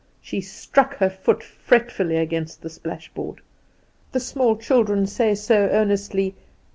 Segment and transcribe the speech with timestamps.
[0.19, 3.39] '"She struck her foot fretfully against the splashboard.
[4.13, 6.33] "The small children say so earnestly.